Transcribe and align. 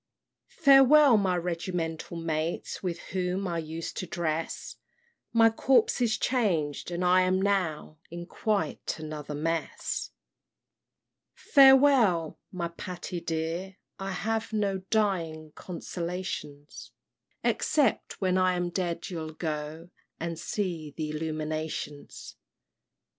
"Farewell, 0.47 1.15
my 1.15 1.37
regimental 1.37 2.17
mates, 2.17 2.81
With 2.81 2.97
whom 3.13 3.47
I 3.47 3.59
used 3.59 3.95
to 3.97 4.07
dress! 4.07 4.77
My 5.31 5.51
corps 5.51 6.01
is 6.01 6.17
changed, 6.17 6.89
and 6.89 7.05
I 7.05 7.21
am 7.21 7.39
now 7.39 7.99
In 8.09 8.25
quite 8.25 8.97
another 8.97 9.35
mess. 9.35 10.09
"Farewell, 11.35 12.39
my 12.51 12.69
Patty 12.69 13.21
dear, 13.21 13.77
I 13.99 14.09
have 14.13 14.51
No 14.51 14.79
dying 14.89 15.51
consolations, 15.51 16.89
Except, 17.43 18.19
when 18.19 18.39
I 18.39 18.55
am 18.55 18.71
dead, 18.71 19.07
you'll 19.11 19.33
go 19.33 19.91
And 20.19 20.39
see 20.39 20.91
th' 20.93 20.99
Illuminations." 21.13 22.37